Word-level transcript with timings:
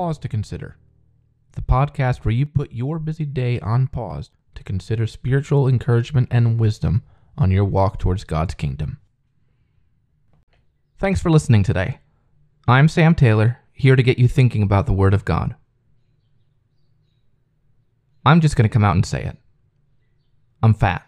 Pause 0.00 0.16
to 0.20 0.28
Consider, 0.28 0.78
the 1.52 1.60
podcast 1.60 2.24
where 2.24 2.32
you 2.32 2.46
put 2.46 2.72
your 2.72 2.98
busy 2.98 3.26
day 3.26 3.60
on 3.60 3.86
pause 3.86 4.30
to 4.54 4.64
consider 4.64 5.06
spiritual 5.06 5.68
encouragement 5.68 6.28
and 6.30 6.58
wisdom 6.58 7.02
on 7.36 7.50
your 7.50 7.66
walk 7.66 7.98
towards 7.98 8.24
God's 8.24 8.54
kingdom. 8.54 8.98
Thanks 10.96 11.20
for 11.20 11.30
listening 11.30 11.64
today. 11.64 11.98
I'm 12.66 12.88
Sam 12.88 13.14
Taylor, 13.14 13.58
here 13.74 13.94
to 13.94 14.02
get 14.02 14.18
you 14.18 14.26
thinking 14.26 14.62
about 14.62 14.86
the 14.86 14.94
Word 14.94 15.12
of 15.12 15.26
God. 15.26 15.54
I'm 18.24 18.40
just 18.40 18.56
going 18.56 18.66
to 18.66 18.72
come 18.72 18.84
out 18.84 18.96
and 18.96 19.04
say 19.04 19.22
it. 19.22 19.36
I'm 20.62 20.72
fat. 20.72 21.06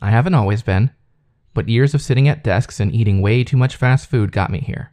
I 0.00 0.10
haven't 0.10 0.34
always 0.34 0.62
been, 0.62 0.92
but 1.54 1.68
years 1.68 1.92
of 1.92 2.02
sitting 2.02 2.28
at 2.28 2.44
desks 2.44 2.78
and 2.78 2.94
eating 2.94 3.20
way 3.20 3.42
too 3.42 3.56
much 3.56 3.74
fast 3.74 4.08
food 4.08 4.30
got 4.30 4.52
me 4.52 4.60
here. 4.60 4.92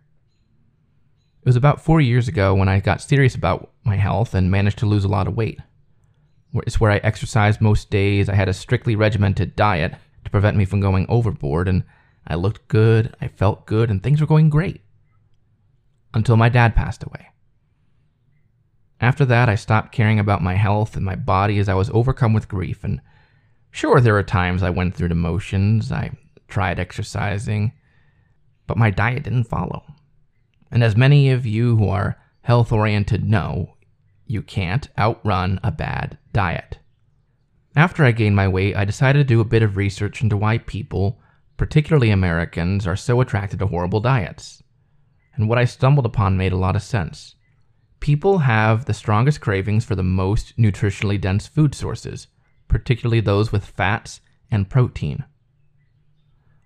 It 1.46 1.50
was 1.50 1.56
about 1.56 1.80
four 1.80 2.02
years 2.02 2.28
ago 2.28 2.56
when 2.56 2.68
I 2.68 2.80
got 2.80 3.04
serious 3.04 3.36
about 3.36 3.70
my 3.84 3.98
health 3.98 4.34
and 4.34 4.50
managed 4.50 4.80
to 4.80 4.88
lose 4.88 5.04
a 5.04 5.08
lot 5.08 5.28
of 5.28 5.38
weight. 5.38 5.60
It's 6.66 6.80
where 6.80 6.90
I 6.90 6.98
exercised 6.98 7.62
most 7.62 7.92
days, 7.92 8.30
I 8.30 8.34
had 8.34 8.50
a 8.50 8.54
strictly 8.54 8.96
regimented 8.96 9.56
diet 9.56 9.94
to 10.24 10.32
prevent 10.32 10.58
me 10.58 10.66
from 10.66 10.80
going 10.82 11.06
overboard, 11.08 11.68
and 11.68 11.84
I 12.26 12.34
looked 12.34 12.68
good, 12.68 13.16
I 13.22 13.28
felt 13.28 13.68
good, 13.68 13.92
and 13.92 14.02
things 14.02 14.22
were 14.22 14.26
going 14.26 14.50
great. 14.50 14.82
Until 16.16 16.36
my 16.36 16.50
dad 16.50 16.74
passed 16.74 17.04
away. 17.04 17.28
After 19.00 19.24
that, 19.26 19.48
I 19.48 19.54
stopped 19.54 19.92
caring 19.92 20.18
about 20.18 20.42
my 20.42 20.56
health 20.56 20.96
and 20.96 21.06
my 21.06 21.16
body 21.16 21.60
as 21.60 21.70
I 21.70 21.76
was 21.76 21.92
overcome 21.92 22.34
with 22.34 22.48
grief. 22.50 22.84
And 22.84 23.02
sure, 23.70 24.02
there 24.02 24.14
were 24.14 24.24
times 24.24 24.64
I 24.64 24.72
went 24.72 24.96
through 24.96 25.10
the 25.10 25.16
motions, 25.16 25.92
I 25.92 26.10
tried 26.48 26.80
exercising, 26.80 27.72
but 28.66 28.78
my 28.78 28.90
diet 28.90 29.22
didn't 29.22 29.44
follow. 29.44 29.95
And 30.76 30.84
as 30.84 30.98
many 30.98 31.30
of 31.32 31.46
you 31.46 31.78
who 31.78 31.88
are 31.88 32.18
health 32.42 32.74
oriented 32.74 33.24
know, 33.24 33.78
you 34.28 34.42
can't 34.42 34.90
outrun 35.00 35.58
a 35.64 35.72
bad 35.72 36.18
diet. 36.34 36.80
After 37.78 38.04
I 38.04 38.12
gained 38.12 38.36
my 38.36 38.50
weight, 38.50 38.76
I 38.76 38.84
decided 38.84 39.20
to 39.20 39.34
do 39.34 39.40
a 39.40 39.46
bit 39.46 39.64
of 39.64 39.78
research 39.78 40.22
into 40.22 40.36
why 40.36 40.58
people, 40.58 41.22
particularly 41.56 42.10
Americans, 42.10 42.86
are 42.86 42.98
so 42.98 43.22
attracted 43.22 43.60
to 43.60 43.68
horrible 43.68 44.02
diets. 44.02 44.64
And 45.36 45.48
what 45.48 45.58
I 45.58 45.64
stumbled 45.64 46.06
upon 46.06 46.36
made 46.36 46.52
a 46.52 46.58
lot 46.58 46.76
of 46.76 46.84
sense. 46.84 47.36
People 48.02 48.40
have 48.40 48.84
the 48.84 48.94
strongest 48.94 49.40
cravings 49.40 49.86
for 49.86 49.96
the 49.96 50.04
most 50.04 50.58
nutritionally 50.58 51.22
dense 51.22 51.48
food 51.48 51.74
sources, 51.74 52.28
particularly 52.68 53.22
those 53.22 53.50
with 53.50 53.64
fats 53.64 54.20
and 54.52 54.70
protein. 54.70 55.24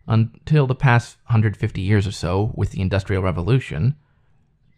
Until 0.09 0.65
the 0.65 0.73
past 0.73 1.17
150 1.27 1.81
years 1.81 2.07
or 2.07 2.11
so, 2.11 2.52
with 2.55 2.71
the 2.71 2.81
Industrial 2.81 3.21
Revolution, 3.21 3.95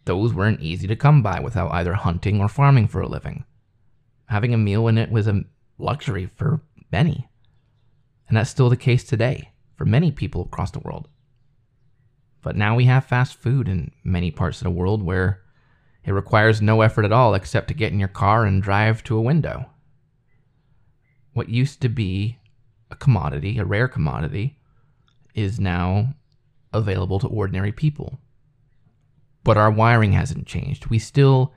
those 0.04 0.34
weren't 0.34 0.60
easy 0.60 0.86
to 0.86 0.94
come 0.94 1.22
by 1.22 1.40
without 1.40 1.72
either 1.72 1.94
hunting 1.94 2.38
or 2.38 2.48
farming 2.48 2.86
for 2.86 3.00
a 3.00 3.08
living. 3.08 3.46
Having 4.26 4.52
a 4.52 4.58
meal 4.58 4.86
in 4.88 4.98
it 4.98 5.10
was 5.10 5.26
a 5.26 5.44
luxury 5.78 6.26
for 6.36 6.60
many. 6.92 7.30
And 8.28 8.36
that's 8.36 8.50
still 8.50 8.68
the 8.68 8.76
case 8.76 9.04
today 9.04 9.52
for 9.74 9.86
many 9.86 10.12
people 10.12 10.42
across 10.42 10.70
the 10.70 10.80
world. 10.80 11.08
But 12.42 12.54
now 12.54 12.74
we 12.74 12.84
have 12.84 13.06
fast 13.06 13.36
food 13.36 13.68
in 13.68 13.90
many 14.04 14.30
parts 14.30 14.60
of 14.60 14.64
the 14.64 14.70
world 14.70 15.02
where 15.02 15.40
it 16.04 16.12
requires 16.12 16.60
no 16.60 16.82
effort 16.82 17.06
at 17.06 17.12
all 17.12 17.32
except 17.32 17.68
to 17.68 17.74
get 17.74 17.90
in 17.90 17.98
your 17.98 18.08
car 18.08 18.44
and 18.44 18.62
drive 18.62 19.02
to 19.04 19.16
a 19.16 19.22
window. 19.22 19.70
What 21.32 21.48
used 21.48 21.80
to 21.80 21.88
be 21.88 22.36
a 22.90 22.96
commodity, 22.96 23.56
a 23.56 23.64
rare 23.64 23.88
commodity, 23.88 24.58
is 25.34 25.60
now 25.60 26.14
available 26.72 27.18
to 27.18 27.28
ordinary 27.28 27.72
people. 27.72 28.20
But 29.44 29.56
our 29.56 29.70
wiring 29.70 30.12
hasn't 30.12 30.46
changed. 30.46 30.86
We 30.86 30.98
still 30.98 31.52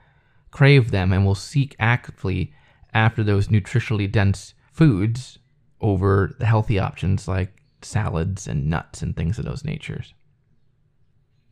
crave 0.50 0.90
them 0.90 1.12
and 1.12 1.24
will 1.24 1.34
seek 1.34 1.76
actively 1.78 2.52
after 2.92 3.22
those 3.22 3.48
nutritionally 3.48 4.10
dense 4.10 4.54
foods 4.72 5.38
over 5.80 6.34
the 6.38 6.46
healthy 6.46 6.78
options 6.78 7.28
like 7.28 7.62
salads 7.82 8.48
and 8.48 8.68
nuts 8.68 9.02
and 9.02 9.16
things 9.16 9.38
of 9.38 9.44
those 9.44 9.64
natures. 9.64 10.14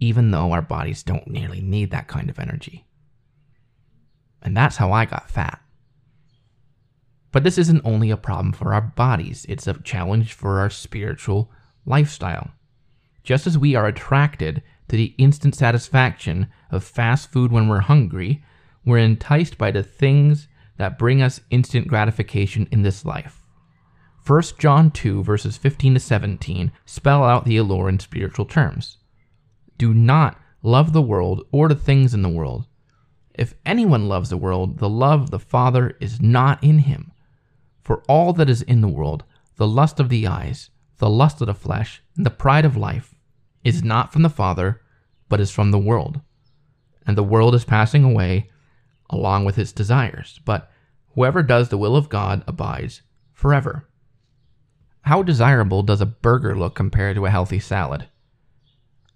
Even 0.01 0.31
though 0.31 0.53
our 0.53 0.62
bodies 0.62 1.03
don't 1.03 1.29
nearly 1.29 1.61
need 1.61 1.91
that 1.91 2.09
kind 2.09 2.29
of 2.29 2.39
energy. 2.39 2.87
And 4.43 4.56
that's 4.56 4.77
how 4.77 4.93
I 4.93 5.05
got 5.05 5.31
fat. 5.31 5.61
But 7.33 7.45
this 7.45 7.59
isn't 7.59 7.83
only 7.85 8.11
a 8.11 8.17
problem 8.17 8.53
for 8.53 8.73
our 8.73 8.81
bodies, 8.81 9.45
it's 9.49 9.67
a 9.67 9.75
challenge 9.83 10.33
for 10.33 10.61
our 10.61 10.71
spiritual 10.71 11.51
lifestyle. 11.87 12.50
Just 13.22 13.47
as 13.47 13.59
we 13.59 13.75
are 13.75 13.87
attracted 13.87 14.62
to 14.89 14.97
the 14.97 15.15
instant 15.19 15.55
satisfaction 15.55 16.49
of 16.71 16.84
fast 16.84 17.33
food 17.33 17.50
when 17.50 17.69
we're 17.69 17.81
hungry, 17.81 18.45
we're 18.84 18.99
enticed 18.99 19.56
by 19.56 19.71
the 19.71 19.83
things 19.83 20.49
that 20.77 20.99
bring 20.99 21.23
us 21.23 21.41
instant 21.50 21.89
gratification 21.89 22.69
in 22.71 22.83
this 22.83 23.05
life. 23.05 23.41
1 24.27 24.43
John 24.59 24.91
2, 24.91 25.23
verses 25.23 25.56
15 25.56 25.94
to 25.94 26.00
17, 26.00 26.73
spell 26.87 27.25
out 27.25 27.44
the 27.44 27.56
allure 27.56 27.89
in 27.89 27.99
spiritual 27.99 28.47
terms. 28.47 28.99
Do 29.78 29.93
not 29.93 30.39
love 30.62 30.93
the 30.93 31.03
world 31.03 31.47
or 31.53 31.69
the 31.69 31.75
things 31.75 32.15
in 32.15 32.23
the 32.23 32.28
world. 32.28 32.67
If 33.34 33.55
anyone 33.67 34.09
loves 34.09 34.31
the 34.31 34.37
world, 34.37 34.78
the 34.78 34.89
love 34.89 35.23
of 35.23 35.31
the 35.31 35.39
Father 35.39 35.97
is 36.00 36.23
not 36.23 36.62
in 36.62 36.81
him. 36.81 37.12
For 37.83 38.03
all 38.09 38.33
that 38.34 38.49
is 38.49 38.62
in 38.62 38.81
the 38.81 38.89
world, 38.89 39.25
the 39.56 39.67
lust 39.67 40.00
of 40.00 40.09
the 40.09 40.27
eyes, 40.27 40.71
the 40.99 41.10
lust 41.10 41.41
of 41.41 41.47
the 41.47 41.55
flesh, 41.55 42.03
and 42.16 42.25
the 42.25 42.31
pride 42.31 42.65
of 42.65 42.77
life 42.77 43.15
is 43.65 43.82
not 43.82 44.12
from 44.12 44.22
the 44.22 44.31
Father, 44.31 44.81
but 45.28 45.41
is 45.41 45.50
from 45.50 45.71
the 45.71 45.78
world. 45.78 46.21
And 47.06 47.16
the 47.16 47.25
world 47.25 47.55
is 47.55 47.65
passing 47.65 48.05
away 48.05 48.50
along 49.10 49.44
with 49.44 49.59
its 49.59 49.72
desires, 49.72 50.41
but 50.44 50.71
whoever 51.15 51.43
does 51.43 51.69
the 51.69 51.78
will 51.78 51.97
of 51.97 52.09
God 52.09 52.44
abides 52.47 53.03
forever. 53.32 53.88
How 55.03 55.22
desirable 55.22 55.82
does 55.82 56.00
a 56.00 56.06
burger 56.06 56.56
look 56.56 56.75
compared 56.75 57.16
to 57.16 57.26
a 57.26 57.31
healthy 57.31 57.59
salad? 57.59 58.09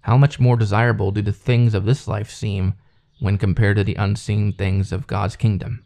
How 0.03 0.17
much 0.17 0.39
more 0.39 0.57
desirable 0.57 1.11
do 1.11 1.23
the 1.23 1.33
things 1.33 1.75
of 1.75 1.85
this 1.85 2.07
life 2.07 2.31
seem 2.31 2.75
when 3.21 3.39
compared 3.39 3.77
to 3.77 3.85
the 3.85 3.95
unseen 3.95 4.53
things 4.53 4.93
of 4.93 5.07
God's 5.07 5.37
kingdom? 5.37 5.85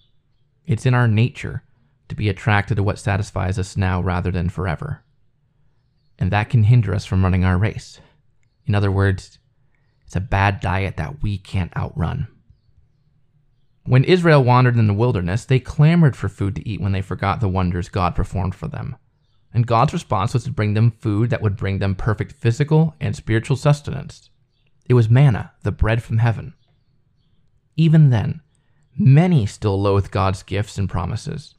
It's 0.67 0.87
in 0.87 0.95
our 0.95 1.09
nature 1.09 1.63
to 2.09 2.15
be 2.15 2.29
attracted 2.29 2.77
to 2.77 2.83
what 2.83 2.99
satisfies 2.99 3.59
us 3.59 3.77
now 3.77 4.01
rather 4.01 4.31
than 4.31 4.49
forever 4.49 5.03
and 6.23 6.31
that 6.31 6.49
can 6.49 6.63
hinder 6.63 6.95
us 6.95 7.05
from 7.05 7.25
running 7.25 7.45
our 7.45 7.59
race. 7.59 8.01
In 8.65 8.77
other 8.77 8.93
words, 8.93 9.41
it's 10.07 10.15
a 10.15 10.21
bad 10.21 10.61
diet 10.61 10.97
that 10.97 11.21
we 11.21 11.37
can't 11.37 11.77
outrun. 11.77 12.29
When 13.87 14.05
Israel 14.05 14.45
wandered 14.45 14.77
in 14.77 14.87
the 14.87 14.95
wilderness, 14.95 15.45
they 15.45 15.59
clamored 15.59 16.15
for 16.15 16.29
food 16.29 16.55
to 16.55 16.69
eat 16.69 16.81
when 16.81 16.93
they 16.93 17.03
forgot 17.03 17.41
the 17.41 17.49
wonders 17.49 17.89
God 17.89 18.15
performed 18.15 18.55
for 18.55 18.69
them. 18.69 18.95
And 19.53 19.67
God's 19.67 19.93
response 19.93 20.33
was 20.33 20.45
to 20.45 20.53
bring 20.53 20.75
them 20.75 20.93
food 20.93 21.31
that 21.31 21.43
would 21.43 21.57
bring 21.57 21.81
them 21.81 21.97
perfect 21.97 22.35
physical 22.35 22.95
and 23.01 23.17
spiritual 23.17 23.57
sustenance. 23.57 24.31
It 24.89 24.95
was 24.95 25.11
manna, 25.11 25.51
the 25.65 25.73
bread 25.73 26.05
from 26.05 26.19
heaven. 26.19 26.55
Even 27.77 28.11
then, 28.11 28.43
many 28.97 29.45
still 29.45 29.83
loathed 29.83 30.13
God's 30.13 30.45
gifts 30.45 30.79
and 30.79 30.89
promises. 30.89 31.57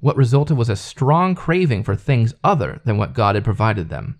What 0.00 0.16
resulted 0.16 0.56
was 0.56 0.68
a 0.68 0.76
strong 0.76 1.34
craving 1.34 1.82
for 1.82 1.96
things 1.96 2.34
other 2.44 2.80
than 2.84 2.98
what 2.98 3.14
God 3.14 3.34
had 3.34 3.44
provided 3.44 3.88
them. 3.88 4.18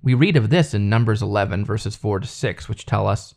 We 0.00 0.14
read 0.14 0.36
of 0.36 0.50
this 0.50 0.74
in 0.74 0.88
Numbers 0.88 1.22
11, 1.22 1.64
verses 1.64 1.96
4 1.96 2.20
to 2.20 2.26
6, 2.26 2.68
which 2.68 2.86
tell 2.86 3.08
us 3.08 3.34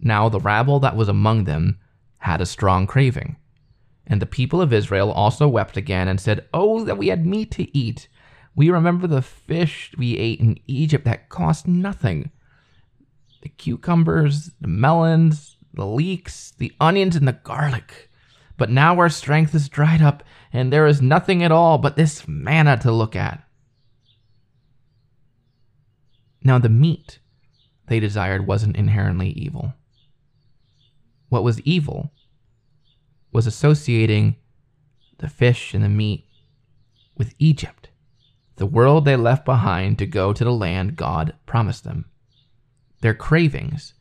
Now 0.00 0.28
the 0.28 0.40
rabble 0.40 0.80
that 0.80 0.96
was 0.96 1.08
among 1.08 1.44
them 1.44 1.78
had 2.18 2.40
a 2.40 2.46
strong 2.46 2.86
craving. 2.86 3.36
And 4.06 4.20
the 4.20 4.26
people 4.26 4.60
of 4.60 4.72
Israel 4.72 5.12
also 5.12 5.46
wept 5.46 5.76
again 5.76 6.08
and 6.08 6.20
said, 6.20 6.48
Oh, 6.54 6.82
that 6.84 6.98
we 6.98 7.08
had 7.08 7.26
meat 7.26 7.50
to 7.52 7.76
eat. 7.76 8.08
We 8.54 8.70
remember 8.70 9.06
the 9.06 9.22
fish 9.22 9.92
we 9.96 10.16
ate 10.16 10.40
in 10.40 10.58
Egypt 10.66 11.04
that 11.04 11.28
cost 11.28 11.66
nothing 11.66 12.30
the 13.42 13.48
cucumbers, 13.48 14.52
the 14.60 14.68
melons, 14.68 15.56
the 15.74 15.84
leeks, 15.84 16.52
the 16.58 16.72
onions, 16.80 17.16
and 17.16 17.26
the 17.26 17.32
garlic. 17.32 18.08
But 18.56 18.70
now 18.70 18.98
our 18.98 19.08
strength 19.08 19.54
is 19.54 19.68
dried 19.68 20.02
up, 20.02 20.22
and 20.52 20.72
there 20.72 20.86
is 20.86 21.00
nothing 21.02 21.42
at 21.42 21.52
all 21.52 21.78
but 21.78 21.96
this 21.96 22.28
manna 22.28 22.76
to 22.78 22.92
look 22.92 23.16
at. 23.16 23.42
Now, 26.44 26.58
the 26.58 26.68
meat 26.68 27.18
they 27.86 28.00
desired 28.00 28.46
wasn't 28.46 28.76
inherently 28.76 29.30
evil. 29.30 29.74
What 31.28 31.44
was 31.44 31.60
evil 31.60 32.12
was 33.32 33.46
associating 33.46 34.36
the 35.18 35.28
fish 35.28 35.72
and 35.72 35.82
the 35.82 35.88
meat 35.88 36.26
with 37.16 37.34
Egypt, 37.38 37.88
the 38.56 38.66
world 38.66 39.04
they 39.04 39.16
left 39.16 39.44
behind 39.44 39.98
to 39.98 40.06
go 40.06 40.32
to 40.32 40.44
the 40.44 40.52
land 40.52 40.96
God 40.96 41.34
promised 41.46 41.84
them. 41.84 42.06
Their 43.00 43.14
cravings 43.14 43.94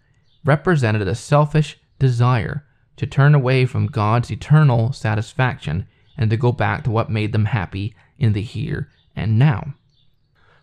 represented 0.43 1.07
a 1.07 1.15
selfish 1.15 1.79
desire 1.99 2.65
to 3.01 3.07
turn 3.07 3.33
away 3.33 3.65
from 3.65 3.87
God's 3.87 4.29
eternal 4.29 4.93
satisfaction 4.93 5.87
and 6.15 6.29
to 6.29 6.37
go 6.37 6.51
back 6.51 6.83
to 6.83 6.91
what 6.91 7.09
made 7.09 7.31
them 7.31 7.45
happy 7.45 7.95
in 8.19 8.33
the 8.33 8.43
here 8.43 8.89
and 9.15 9.39
now. 9.39 9.73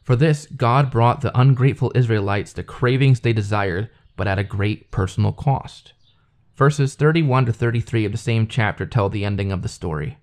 For 0.05 0.15
this, 0.15 0.47
God 0.47 0.89
brought 0.89 1.21
the 1.21 1.37
ungrateful 1.37 1.91
Israelites 1.97 2.53
the 2.53 2.63
cravings 2.63 3.19
they 3.19 3.33
desired, 3.33 3.91
but 4.15 4.29
at 4.29 4.39
a 4.39 4.45
great 4.45 4.93
personal 4.93 5.33
cost. 5.33 5.95
Verses 6.55 6.95
31 6.95 7.47
to 7.47 7.53
33 7.53 8.05
of 8.05 8.13
the 8.13 8.19
same 8.19 8.47
chapter 8.47 8.87
tell 8.87 9.09
the 9.09 9.25
ending 9.25 9.51
of 9.51 9.63
the 9.63 9.69
story. 9.69 10.17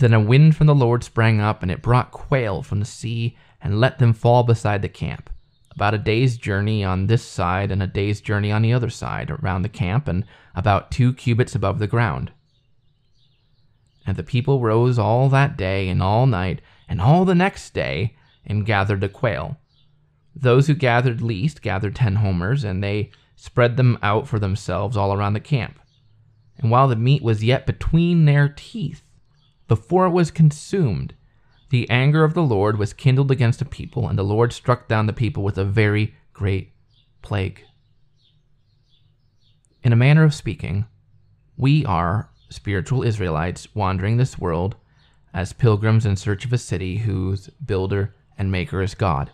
Then 0.00 0.12
a 0.12 0.18
wind 0.18 0.56
from 0.56 0.66
the 0.66 0.74
Lord 0.74 1.04
sprang 1.04 1.40
up, 1.40 1.62
and 1.62 1.70
it 1.70 1.80
brought 1.80 2.10
quail 2.10 2.64
from 2.64 2.80
the 2.80 2.86
sea 2.86 3.36
and 3.62 3.78
let 3.78 4.00
them 4.00 4.12
fall 4.12 4.42
beside 4.42 4.82
the 4.82 4.88
camp, 4.88 5.30
about 5.74 5.94
a 5.94 5.98
day's 5.98 6.36
journey 6.36 6.84
on 6.84 7.06
this 7.06 7.24
side 7.24 7.70
and 7.70 7.82
a 7.82 7.86
day's 7.86 8.20
journey 8.20 8.50
on 8.50 8.62
the 8.62 8.72
other 8.72 8.90
side 8.90 9.30
around 9.30 9.62
the 9.62 9.68
camp, 9.68 10.08
and 10.08 10.24
about 10.54 10.90
two 10.90 11.12
cubits 11.12 11.54
above 11.54 11.78
the 11.78 11.86
ground. 11.86 12.32
And 14.06 14.16
the 14.16 14.22
people 14.22 14.60
rose 14.60 14.98
all 14.98 15.28
that 15.28 15.56
day 15.56 15.88
and 15.88 16.02
all 16.02 16.26
night 16.26 16.60
and 16.88 17.00
all 17.00 17.24
the 17.24 17.34
next 17.34 17.74
day 17.74 18.16
and 18.44 18.66
gathered 18.66 19.00
the 19.00 19.08
quail. 19.08 19.58
Those 20.34 20.66
who 20.66 20.74
gathered 20.74 21.20
least 21.20 21.62
gathered 21.62 21.94
ten 21.94 22.16
homers, 22.16 22.64
and 22.64 22.82
they 22.82 23.10
spread 23.36 23.76
them 23.76 23.98
out 24.02 24.26
for 24.26 24.38
themselves 24.38 24.96
all 24.96 25.12
around 25.12 25.34
the 25.34 25.40
camp. 25.40 25.78
And 26.58 26.70
while 26.70 26.88
the 26.88 26.96
meat 26.96 27.22
was 27.22 27.44
yet 27.44 27.66
between 27.66 28.24
their 28.24 28.48
teeth, 28.48 29.02
before 29.68 30.06
it 30.06 30.10
was 30.10 30.30
consumed, 30.30 31.14
the 31.70 31.88
anger 31.88 32.24
of 32.24 32.34
the 32.34 32.42
Lord 32.42 32.78
was 32.78 32.92
kindled 32.92 33.30
against 33.30 33.60
the 33.60 33.64
people, 33.64 34.08
and 34.08 34.18
the 34.18 34.24
Lord 34.24 34.52
struck 34.52 34.88
down 34.88 35.06
the 35.06 35.12
people 35.12 35.42
with 35.42 35.56
a 35.56 35.64
very 35.64 36.14
great 36.32 36.72
plague. 37.22 37.64
In 39.82 39.92
a 39.92 39.96
manner 39.96 40.24
of 40.24 40.34
speaking, 40.34 40.86
we 41.56 41.84
are 41.86 42.28
spiritual 42.48 43.04
Israelites 43.04 43.68
wandering 43.74 44.16
this 44.16 44.38
world 44.38 44.74
as 45.32 45.52
pilgrims 45.52 46.04
in 46.04 46.16
search 46.16 46.44
of 46.44 46.52
a 46.52 46.58
city 46.58 46.98
whose 46.98 47.48
builder 47.64 48.14
and 48.36 48.50
maker 48.50 48.82
is 48.82 48.94
God. 48.94 49.30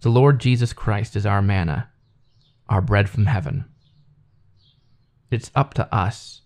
The 0.00 0.10
Lord 0.10 0.40
Jesus 0.40 0.72
Christ 0.72 1.14
is 1.14 1.24
our 1.24 1.40
manna, 1.40 1.90
our 2.68 2.80
bread 2.80 3.08
from 3.08 3.26
heaven. 3.26 3.64
It's 5.30 5.52
up 5.54 5.74
to 5.74 5.94
us 5.94 6.42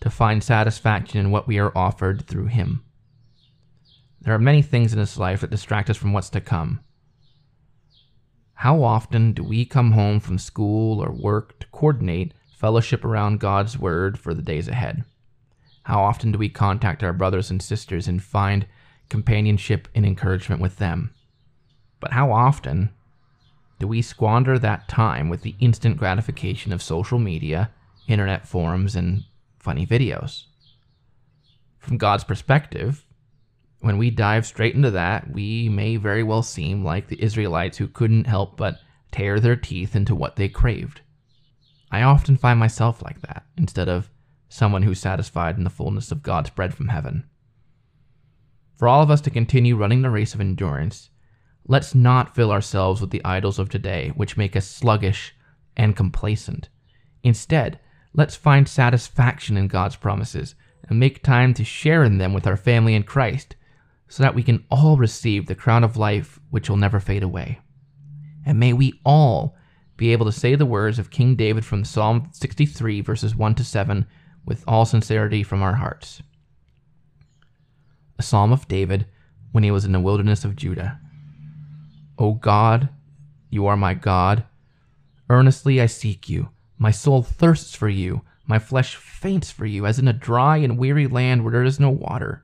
to 0.00 0.08
find 0.08 0.42
satisfaction 0.42 1.20
in 1.20 1.30
what 1.30 1.46
we 1.46 1.58
are 1.58 1.76
offered 1.76 2.26
through 2.26 2.46
Him. 2.46 2.82
There 4.24 4.34
are 4.34 4.38
many 4.38 4.62
things 4.62 4.94
in 4.94 4.98
this 4.98 5.18
life 5.18 5.42
that 5.42 5.50
distract 5.50 5.90
us 5.90 5.98
from 5.98 6.14
what's 6.14 6.30
to 6.30 6.40
come. 6.40 6.80
How 8.54 8.82
often 8.82 9.32
do 9.32 9.44
we 9.44 9.66
come 9.66 9.92
home 9.92 10.18
from 10.18 10.38
school 10.38 11.02
or 11.04 11.12
work 11.12 11.60
to 11.60 11.66
coordinate 11.66 12.32
fellowship 12.56 13.04
around 13.04 13.40
God's 13.40 13.78
Word 13.78 14.18
for 14.18 14.32
the 14.32 14.40
days 14.40 14.66
ahead? 14.66 15.04
How 15.82 16.02
often 16.02 16.32
do 16.32 16.38
we 16.38 16.48
contact 16.48 17.02
our 17.02 17.12
brothers 17.12 17.50
and 17.50 17.60
sisters 17.60 18.08
and 18.08 18.22
find 18.22 18.66
companionship 19.10 19.88
and 19.94 20.06
encouragement 20.06 20.62
with 20.62 20.78
them? 20.78 21.12
But 22.00 22.12
how 22.12 22.32
often 22.32 22.94
do 23.78 23.86
we 23.86 24.00
squander 24.00 24.58
that 24.58 24.88
time 24.88 25.28
with 25.28 25.42
the 25.42 25.54
instant 25.60 25.98
gratification 25.98 26.72
of 26.72 26.82
social 26.82 27.18
media, 27.18 27.70
internet 28.08 28.48
forums, 28.48 28.96
and 28.96 29.24
funny 29.58 29.86
videos? 29.86 30.44
From 31.78 31.98
God's 31.98 32.24
perspective, 32.24 33.04
when 33.84 33.98
we 33.98 34.08
dive 34.08 34.46
straight 34.46 34.74
into 34.74 34.90
that, 34.92 35.30
we 35.30 35.68
may 35.68 35.96
very 35.96 36.22
well 36.22 36.42
seem 36.42 36.82
like 36.82 37.06
the 37.06 37.22
Israelites 37.22 37.76
who 37.76 37.86
couldn't 37.86 38.26
help 38.26 38.56
but 38.56 38.78
tear 39.12 39.38
their 39.38 39.56
teeth 39.56 39.94
into 39.94 40.14
what 40.14 40.36
they 40.36 40.48
craved. 40.48 41.02
I 41.90 42.00
often 42.00 42.38
find 42.38 42.58
myself 42.58 43.02
like 43.02 43.20
that, 43.20 43.44
instead 43.58 43.90
of 43.90 44.08
someone 44.48 44.84
who's 44.84 45.00
satisfied 45.00 45.58
in 45.58 45.64
the 45.64 45.70
fullness 45.70 46.10
of 46.10 46.22
God's 46.22 46.48
bread 46.48 46.72
from 46.72 46.88
heaven. 46.88 47.24
For 48.74 48.88
all 48.88 49.02
of 49.02 49.10
us 49.10 49.20
to 49.20 49.30
continue 49.30 49.76
running 49.76 50.00
the 50.00 50.08
race 50.08 50.32
of 50.32 50.40
endurance, 50.40 51.10
let's 51.66 51.94
not 51.94 52.34
fill 52.34 52.52
ourselves 52.52 53.02
with 53.02 53.10
the 53.10 53.22
idols 53.22 53.58
of 53.58 53.68
today, 53.68 54.12
which 54.16 54.38
make 54.38 54.56
us 54.56 54.66
sluggish 54.66 55.34
and 55.76 55.94
complacent. 55.94 56.70
Instead, 57.22 57.78
let's 58.14 58.34
find 58.34 58.66
satisfaction 58.66 59.58
in 59.58 59.68
God's 59.68 59.96
promises 59.96 60.54
and 60.88 60.98
make 60.98 61.22
time 61.22 61.52
to 61.52 61.64
share 61.64 62.02
in 62.02 62.16
them 62.16 62.32
with 62.32 62.46
our 62.46 62.56
family 62.56 62.94
in 62.94 63.02
Christ 63.02 63.56
so 64.08 64.22
that 64.22 64.34
we 64.34 64.42
can 64.42 64.64
all 64.70 64.96
receive 64.96 65.46
the 65.46 65.54
crown 65.54 65.84
of 65.84 65.96
life 65.96 66.38
which 66.50 66.68
will 66.68 66.76
never 66.76 67.00
fade 67.00 67.22
away. 67.22 67.58
And 68.46 68.60
may 68.60 68.72
we 68.72 69.00
all 69.04 69.56
be 69.96 70.12
able 70.12 70.26
to 70.26 70.32
say 70.32 70.54
the 70.54 70.66
words 70.66 70.98
of 70.98 71.10
King 71.10 71.36
David 71.36 71.64
from 71.64 71.84
Psalm 71.84 72.28
63, 72.32 73.00
verses 73.00 73.34
1 73.34 73.54
to 73.56 73.64
7, 73.64 74.06
with 74.44 74.64
all 74.66 74.84
sincerity 74.84 75.42
from 75.42 75.62
our 75.62 75.74
hearts. 75.74 76.22
A 78.18 78.22
psalm 78.22 78.52
of 78.52 78.68
David 78.68 79.06
when 79.52 79.64
he 79.64 79.70
was 79.70 79.84
in 79.84 79.92
the 79.92 80.00
wilderness 80.00 80.44
of 80.44 80.56
Judah. 80.56 81.00
O 82.18 82.32
God, 82.32 82.88
you 83.50 83.66
are 83.66 83.76
my 83.76 83.94
God. 83.94 84.44
Earnestly 85.30 85.80
I 85.80 85.86
seek 85.86 86.28
you. 86.28 86.50
My 86.78 86.90
soul 86.90 87.22
thirsts 87.22 87.74
for 87.74 87.88
you. 87.88 88.22
My 88.46 88.58
flesh 88.58 88.96
faints 88.96 89.50
for 89.50 89.64
you, 89.64 89.86
as 89.86 89.98
in 89.98 90.06
a 90.06 90.12
dry 90.12 90.58
and 90.58 90.76
weary 90.76 91.06
land 91.06 91.42
where 91.42 91.52
there 91.52 91.64
is 91.64 91.80
no 91.80 91.88
water. 91.88 92.43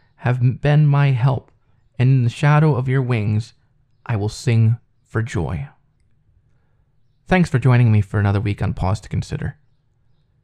have 0.21 0.61
been 0.61 0.85
my 0.85 1.09
help, 1.09 1.51
and 1.97 2.09
in 2.09 2.23
the 2.23 2.29
shadow 2.29 2.75
of 2.75 2.87
your 2.87 3.01
wings 3.01 3.53
I 4.05 4.15
will 4.15 4.29
sing 4.29 4.77
for 5.01 5.23
joy. 5.23 5.67
Thanks 7.27 7.49
for 7.49 7.57
joining 7.57 7.91
me 7.91 8.01
for 8.01 8.19
another 8.19 8.39
week 8.39 8.61
on 8.61 8.75
Pause 8.75 9.01
to 9.01 9.09
Consider. 9.09 9.57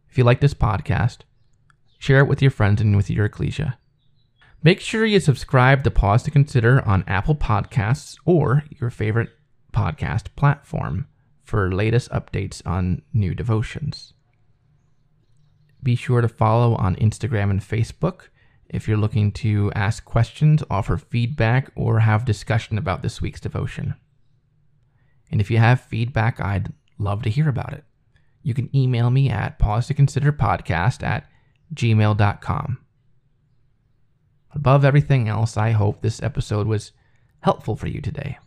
If 0.10 0.18
you 0.18 0.24
like 0.24 0.40
this 0.40 0.56
podcast, 0.56 1.20
share 2.00 2.22
it 2.22 2.28
with 2.28 2.42
your 2.42 2.50
friends 2.50 2.82
and 2.82 2.96
with 2.96 3.12
your 3.12 3.26
ecclesia. 3.26 3.78
Make 4.64 4.80
sure 4.80 5.06
you 5.06 5.20
subscribe 5.20 5.84
to 5.84 5.92
Pause 5.92 6.24
to 6.24 6.32
Consider 6.32 6.84
on 6.84 7.04
Apple 7.06 7.36
Podcasts 7.36 8.18
or 8.26 8.64
your 8.80 8.90
favorite 8.90 9.30
podcast 9.72 10.36
platform 10.36 11.06
for 11.44 11.72
latest 11.72 12.10
updates 12.10 12.66
on 12.66 13.04
new 13.14 13.36
devotions. 13.36 14.14
Be 15.84 15.96
sure 15.96 16.22
to 16.22 16.28
follow 16.28 16.74
on 16.78 16.96
Instagram 16.96 17.52
and 17.52 17.62
Facebook 17.62 18.30
if 18.70 18.88
you're 18.88 18.98
looking 18.98 19.32
to 19.32 19.72
ask 19.76 20.04
questions, 20.04 20.64
offer 20.70 20.98
feedback, 20.98 21.72
or 21.76 22.00
have 22.00 22.26
discussion 22.26 22.78
about 22.78 23.02
this 23.02 23.22
week's 23.22 23.40
devotion. 23.40 23.96
And 25.32 25.40
if 25.40 25.50
you 25.50 25.58
have 25.58 25.82
feedback, 25.82 26.42
I'd 26.42 26.74
love 26.98 27.24
to 27.24 27.30
hear 27.30 27.48
about 27.48 27.74
it. 27.74 27.84
You 28.44 28.54
can 28.54 28.76
email 28.76 29.10
me 29.10 29.30
at 29.30 29.60
pause 29.60 29.88
to 29.88 29.94
consider 29.94 30.32
podcast 30.32 31.04
at 31.04 31.30
gmail.com. 31.74 32.78
Above 34.54 34.86
everything 34.86 35.28
else, 35.28 35.58
I 35.58 35.72
hope 35.72 36.02
this 36.02 36.22
episode 36.24 36.68
was 36.68 36.92
helpful 37.42 37.76
for 37.76 37.88
you 37.88 38.02
today. 38.02 38.38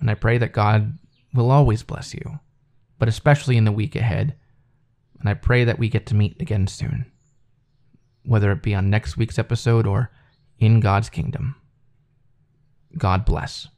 And 0.00 0.10
I 0.10 0.14
pray 0.14 0.38
that 0.38 0.52
God 0.52 0.98
will 1.34 1.50
always 1.50 1.82
bless 1.82 2.14
you, 2.14 2.40
but 2.98 3.08
especially 3.08 3.56
in 3.56 3.64
the 3.64 3.72
week 3.72 3.96
ahead. 3.96 4.36
And 5.20 5.28
I 5.28 5.34
pray 5.34 5.64
that 5.64 5.78
we 5.78 5.88
get 5.88 6.06
to 6.06 6.14
meet 6.14 6.40
again 6.40 6.66
soon 6.66 7.10
whether 8.26 8.52
it 8.52 8.62
be 8.62 8.74
on 8.74 8.90
next 8.90 9.16
week's 9.16 9.38
episode 9.38 9.86
or 9.86 10.10
in 10.58 10.80
God's 10.80 11.08
kingdom. 11.08 11.56
God 12.96 13.24
bless. 13.24 13.68